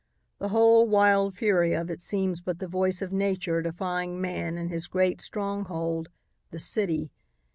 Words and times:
The 0.39 0.49
whole 0.49 0.87
wild 0.87 1.35
fury 1.35 1.73
of 1.73 1.91
it 1.91 2.01
seems 2.01 2.41
but 2.41 2.57
the 2.57 2.67
voice 2.67 3.03
of 3.03 3.13
nature 3.13 3.61
defying 3.61 4.19
man 4.19 4.57
in 4.57 4.69
his 4.69 4.87
great 4.87 5.21
stronghold, 5.21 6.09
the 6.49 6.57
city. 6.57 7.11